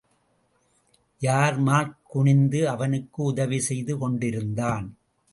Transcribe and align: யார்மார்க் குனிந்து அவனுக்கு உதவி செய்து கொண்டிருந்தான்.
யார்மார்க் 1.21 1.97
குனிந்து 2.07 2.69
அவனுக்கு 2.69 3.23
உதவி 3.23 3.59
செய்து 3.59 3.97
கொண்டிருந்தான். 3.97 4.87